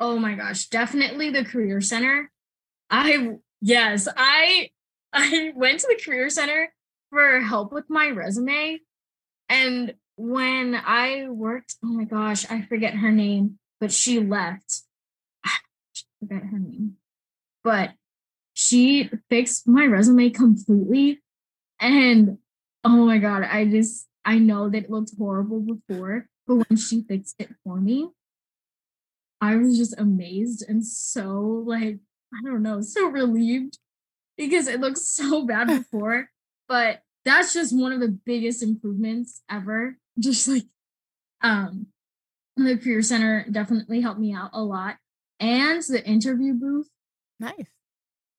Oh 0.02 0.18
my 0.18 0.34
gosh, 0.34 0.66
definitely 0.66 1.30
the 1.30 1.44
Career 1.44 1.80
Center. 1.80 2.28
I, 2.90 3.36
yes, 3.60 4.08
I, 4.16 4.70
I 5.12 5.52
went 5.54 5.78
to 5.78 5.86
the 5.86 6.02
Career 6.04 6.28
Center 6.28 6.74
for 7.10 7.38
help 7.38 7.72
with 7.72 7.84
my 7.88 8.08
resume. 8.08 8.80
And 9.48 9.94
when 10.16 10.74
I 10.74 11.28
worked, 11.28 11.76
oh 11.84 11.86
my 11.86 12.02
gosh, 12.02 12.50
I 12.50 12.62
forget 12.62 12.94
her 12.94 13.12
name, 13.12 13.60
but 13.78 13.92
she 13.92 14.18
left. 14.18 14.80
I 15.44 15.52
forget 16.18 16.42
her 16.50 16.58
name. 16.58 16.94
But 17.62 17.92
she 18.54 19.08
fixed 19.30 19.68
my 19.68 19.86
resume 19.86 20.30
completely. 20.30 21.20
And 21.78 22.38
oh 22.82 23.06
my 23.06 23.18
God, 23.18 23.44
I 23.44 23.66
just, 23.66 24.08
I 24.24 24.40
know 24.40 24.68
that 24.68 24.86
it 24.86 24.90
looked 24.90 25.12
horrible 25.16 25.60
before, 25.60 26.26
but 26.48 26.56
when 26.56 26.76
she 26.76 27.04
fixed 27.04 27.36
it 27.38 27.50
for 27.62 27.76
me, 27.76 28.08
I 29.42 29.56
was 29.56 29.76
just 29.76 29.98
amazed 29.98 30.64
and 30.68 30.86
so 30.86 31.64
like, 31.66 31.98
I 32.32 32.48
don't 32.48 32.62
know, 32.62 32.80
so 32.80 33.08
relieved 33.08 33.78
because 34.38 34.68
it 34.68 34.80
looked 34.80 34.98
so 35.18 35.44
bad 35.44 35.66
before. 35.90 36.30
but 36.68 37.02
that's 37.24 37.52
just 37.52 37.76
one 37.76 37.92
of 37.92 38.00
the 38.00 38.08
biggest 38.24 38.62
improvements 38.62 39.42
ever. 39.50 39.96
Just 40.18 40.48
like 40.48 40.64
um 41.42 41.86
the 42.56 42.76
career 42.76 43.02
center 43.02 43.46
definitely 43.50 44.00
helped 44.00 44.20
me 44.20 44.32
out 44.32 44.50
a 44.52 44.62
lot. 44.62 44.96
And 45.40 45.82
the 45.82 46.04
interview 46.06 46.54
booth. 46.54 46.88
Nice. 47.40 47.66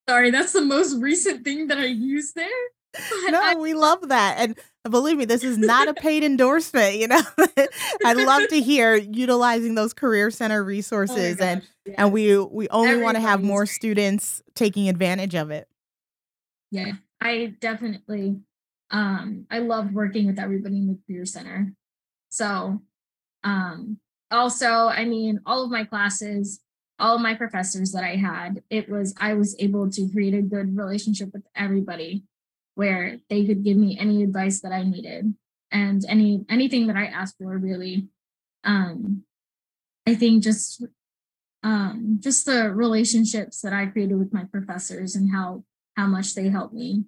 Sorry, 0.07 0.31
that's 0.31 0.53
the 0.53 0.61
most 0.61 1.01
recent 1.01 1.43
thing 1.43 1.67
that 1.67 1.77
I 1.77 1.85
used 1.85 2.35
there. 2.35 2.47
no, 3.29 3.41
I, 3.41 3.55
we 3.55 3.73
love 3.73 4.09
that. 4.09 4.35
And 4.37 4.57
believe 4.89 5.17
me, 5.17 5.25
this 5.25 5.43
is 5.43 5.57
not 5.57 5.87
a 5.87 5.93
paid 6.01 6.23
endorsement, 6.23 6.95
you 6.95 7.07
know. 7.07 7.21
I 8.05 8.13
love 8.13 8.47
to 8.49 8.59
hear 8.59 8.95
utilizing 9.11 9.75
those 9.75 9.93
career 9.93 10.29
center 10.29 10.63
resources 10.63 11.37
oh 11.39 11.43
and 11.43 11.61
yes. 11.85 11.95
and 11.97 12.11
we 12.11 12.37
we 12.37 12.67
only 12.69 13.01
want 13.01 13.15
to 13.15 13.21
have 13.21 13.41
more 13.41 13.65
students 13.65 14.41
taking 14.55 14.89
advantage 14.89 15.35
of 15.35 15.51
it. 15.51 15.67
Yeah. 16.71 16.93
I 17.21 17.53
definitely 17.59 18.41
um 18.91 19.47
I 19.49 19.59
loved 19.59 19.93
working 19.93 20.27
with 20.27 20.37
everybody 20.37 20.77
in 20.77 20.87
the 20.87 20.99
career 21.07 21.25
center. 21.25 21.73
So 22.29 22.81
um 23.43 23.99
also, 24.31 24.87
I 24.87 25.05
mean, 25.05 25.39
all 25.45 25.63
of 25.63 25.71
my 25.71 25.85
classes, 25.85 26.59
all 26.99 27.15
of 27.15 27.21
my 27.21 27.35
professors 27.35 27.91
that 27.91 28.03
I 28.03 28.15
had, 28.15 28.63
it 28.69 28.89
was 28.89 29.15
I 29.19 29.35
was 29.35 29.55
able 29.59 29.89
to 29.91 30.09
create 30.09 30.33
a 30.33 30.41
good 30.41 30.75
relationship 30.75 31.29
with 31.31 31.43
everybody 31.55 32.23
where 32.75 33.19
they 33.29 33.45
could 33.45 33.63
give 33.63 33.77
me 33.77 33.97
any 33.99 34.23
advice 34.23 34.61
that 34.61 34.71
I 34.71 34.83
needed 34.83 35.33
and 35.71 36.05
any 36.07 36.45
anything 36.49 36.87
that 36.87 36.95
I 36.95 37.05
asked 37.05 37.37
for 37.37 37.57
really. 37.57 38.07
Um 38.63 39.23
I 40.07 40.15
think 40.15 40.43
just 40.43 40.83
um 41.63 42.17
just 42.19 42.45
the 42.45 42.71
relationships 42.71 43.61
that 43.61 43.73
I 43.73 43.85
created 43.87 44.17
with 44.17 44.33
my 44.33 44.43
professors 44.45 45.15
and 45.15 45.31
how 45.31 45.63
how 45.95 46.07
much 46.07 46.35
they 46.35 46.49
helped 46.49 46.73
me 46.73 47.05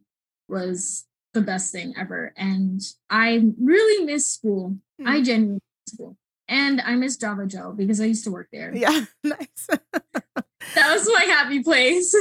was 0.48 1.06
the 1.34 1.42
best 1.42 1.72
thing 1.72 1.94
ever. 1.98 2.34
And 2.38 2.82
I 3.10 3.44
really 3.60 4.06
miss 4.06 4.28
school. 4.28 4.78
Mm. 5.00 5.08
I 5.08 5.22
genuinely 5.22 5.62
miss 5.86 5.94
school. 5.94 6.18
And 6.48 6.82
I 6.82 6.96
miss 6.96 7.18
Java 7.18 7.48
Joe 7.48 7.74
because 7.76 8.00
I 8.00 8.06
used 8.06 8.24
to 8.26 8.32
work 8.32 8.50
there. 8.52 8.76
Yeah, 8.76 9.06
nice. 9.24 9.68
that 9.68 10.94
was 10.94 11.10
my 11.12 11.24
happy 11.24 11.64
place. 11.64 12.16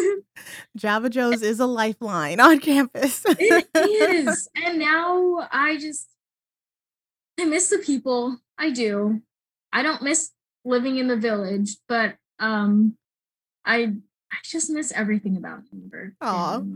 Java 0.76 1.11
Joe's 1.11 1.43
is 1.43 1.61
a 1.61 1.66
lifeline 1.66 2.40
on 2.40 2.59
campus. 2.59 3.23
it 3.28 3.69
is. 3.75 4.49
And 4.57 4.78
now 4.78 5.47
I 5.52 5.76
just 5.76 6.09
I 7.38 7.45
miss 7.45 7.69
the 7.69 7.78
people. 7.78 8.38
I 8.59 8.71
do. 8.71 9.21
I 9.73 9.83
don't 9.83 10.02
miss 10.02 10.31
living 10.64 10.97
in 10.97 11.09
the 11.09 11.16
village, 11.16 11.76
but 11.88 12.16
um 12.38 12.97
I 13.64 13.95
I 14.33 14.37
just 14.43 14.71
miss 14.71 14.93
everything 14.93 15.37
about 15.37 15.62
Muhlenberg. 15.64 16.14
Oh. 16.21 16.66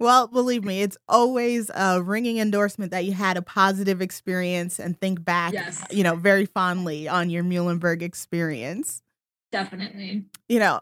Well, 0.00 0.28
believe 0.28 0.64
me, 0.64 0.82
it's 0.82 0.96
always 1.08 1.70
a 1.74 2.00
ringing 2.00 2.38
endorsement 2.38 2.92
that 2.92 3.04
you 3.04 3.12
had 3.12 3.36
a 3.36 3.42
positive 3.42 4.00
experience 4.00 4.78
and 4.78 4.98
think 5.00 5.24
back, 5.24 5.52
yes. 5.52 5.84
you 5.90 6.04
know, 6.04 6.14
very 6.14 6.46
fondly 6.46 7.08
on 7.08 7.30
your 7.30 7.42
Muhlenberg 7.42 8.02
experience. 8.02 9.02
Definitely. 9.50 10.26
You 10.48 10.60
know, 10.60 10.80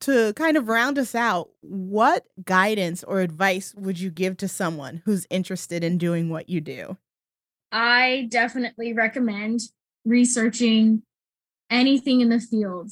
to 0.00 0.34
kind 0.34 0.56
of 0.56 0.68
round 0.68 0.98
us 0.98 1.14
out, 1.14 1.50
what 1.62 2.26
guidance 2.44 3.02
or 3.04 3.20
advice 3.20 3.74
would 3.76 3.98
you 3.98 4.10
give 4.10 4.36
to 4.38 4.48
someone 4.48 5.00
who's 5.04 5.26
interested 5.30 5.82
in 5.82 5.96
doing 5.96 6.28
what 6.28 6.50
you 6.50 6.60
do? 6.60 6.98
I 7.72 8.28
definitely 8.30 8.92
recommend 8.92 9.60
researching 10.04 11.02
anything 11.70 12.20
in 12.20 12.28
the 12.28 12.40
field 12.40 12.90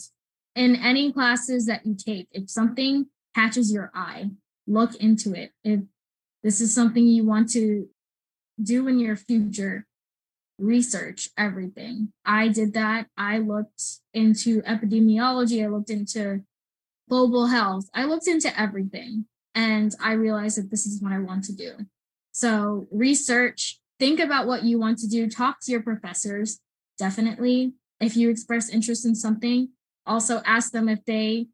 in 0.54 0.76
any 0.76 1.12
classes 1.12 1.66
that 1.66 1.84
you 1.84 1.94
take. 1.94 2.28
If 2.32 2.48
something 2.50 3.06
catches 3.34 3.72
your 3.72 3.90
eye, 3.94 4.30
look 4.66 4.94
into 4.96 5.34
it. 5.34 5.52
If 5.64 5.80
this 6.42 6.60
is 6.60 6.74
something 6.74 7.06
you 7.06 7.24
want 7.24 7.50
to 7.50 7.88
do 8.62 8.88
in 8.88 8.98
your 8.98 9.16
future, 9.16 9.86
research 10.58 11.30
everything. 11.36 12.12
I 12.24 12.48
did 12.48 12.74
that. 12.74 13.06
I 13.16 13.38
looked 13.38 13.82
into 14.14 14.62
epidemiology, 14.62 15.64
I 15.64 15.68
looked 15.68 15.90
into 15.90 16.42
global 17.08 17.46
health, 17.46 17.88
I 17.94 18.04
looked 18.04 18.28
into 18.28 18.58
everything. 18.58 19.26
And 19.54 19.94
I 20.02 20.12
realized 20.12 20.56
that 20.56 20.70
this 20.70 20.86
is 20.86 21.02
what 21.02 21.12
I 21.12 21.18
want 21.18 21.44
to 21.44 21.52
do. 21.54 21.72
So, 22.32 22.86
research, 22.90 23.78
think 23.98 24.18
about 24.18 24.46
what 24.46 24.62
you 24.64 24.78
want 24.78 24.98
to 25.00 25.08
do, 25.08 25.28
talk 25.28 25.58
to 25.62 25.70
your 25.70 25.82
professors. 25.82 26.58
Definitely, 26.96 27.74
if 28.00 28.16
you 28.16 28.30
express 28.30 28.70
interest 28.70 29.04
in 29.04 29.14
something, 29.14 29.68
also 30.06 30.40
ask 30.46 30.72
them 30.72 30.88
if 30.88 31.04
they 31.04 31.48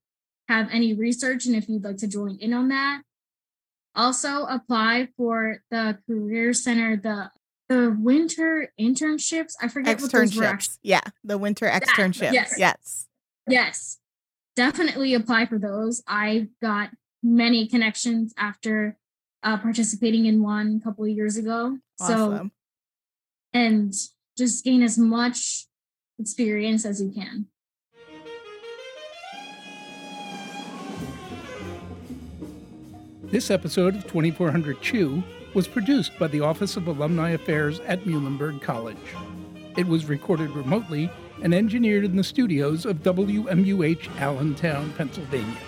have 0.49 0.69
any 0.73 0.95
research 0.95 1.47
and 1.47 1.55
if 1.55 1.69
you'd 1.69 1.85
like 1.85 1.99
to 1.99 2.09
join 2.09 2.37
in 2.41 2.53
on 2.53 2.69
that. 2.69 3.03
Also 3.95 4.45
apply 4.45 5.09
for 5.17 5.63
the 5.71 5.99
Career 6.07 6.53
Center, 6.53 6.97
the 6.97 7.31
the 7.69 7.95
winter 7.99 8.73
internships. 8.81 9.53
I 9.61 9.69
forget 9.69 9.99
externships. 9.99 10.79
Yeah, 10.83 11.03
the 11.23 11.37
winter 11.37 11.67
externships. 11.67 12.33
yes. 12.33 12.55
yes. 12.57 13.07
Yes. 13.47 13.99
Definitely 14.57 15.15
apply 15.15 15.47
for 15.47 15.59
those. 15.59 16.03
I 16.07 16.49
got 16.63 16.91
many 17.23 17.69
connections 17.69 18.33
after 18.37 18.97
uh, 19.43 19.59
participating 19.59 20.27
in 20.27 20.43
one 20.43 20.81
a 20.81 20.85
couple 20.85 21.05
of 21.05 21.11
years 21.11 21.37
ago. 21.37 21.79
Awesome. 22.01 22.17
So, 22.17 22.51
and 23.53 23.95
just 24.37 24.65
gain 24.65 24.83
as 24.83 24.99
much 24.99 25.67
experience 26.19 26.85
as 26.85 27.03
you 27.03 27.11
can. 27.11 27.47
This 33.31 33.51
episode 33.51 33.95
of 33.95 34.05
2400 34.05 34.81
Chew 34.81 35.23
was 35.53 35.69
produced 35.69 36.19
by 36.19 36.29
the 36.29 36.41
Office 36.41 36.79
of 36.79 36.87
Alumni 36.87 37.33
Affairs 37.33 37.79
at 37.81 38.07
Muhlenberg 38.07 38.63
College. 38.63 38.97
It 39.77 39.87
was 39.87 40.07
recorded 40.07 40.49
remotely 40.53 41.11
and 41.43 41.53
engineered 41.53 42.05
in 42.05 42.17
the 42.17 42.25
studios 42.25 42.87
of 42.87 43.03
WMUH 43.03 44.19
Allentown, 44.19 44.95
Pennsylvania. 44.95 45.59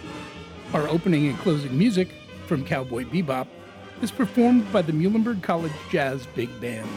Our 0.73 0.89
opening 0.89 1.27
and 1.27 1.39
closing 1.41 1.77
music, 1.77 2.09
from 2.47 2.65
Cowboy 2.65 3.05
Bebop, 3.05 3.47
is 4.01 4.11
performed 4.11 4.73
by 4.73 4.81
the 4.81 4.93
Muhlenberg 4.93 5.43
College 5.43 5.73
Jazz 5.91 6.27
Big 6.35 6.49
Band. 6.63 6.89